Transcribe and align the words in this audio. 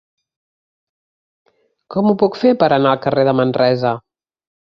Com 1.95 2.09
ho 2.09 2.15
puc 2.23 2.39
fer 2.45 2.53
per 2.63 2.69
anar 2.79 2.93
al 2.95 3.03
carrer 3.05 3.29
de 3.29 3.35
Manresa? 3.41 3.95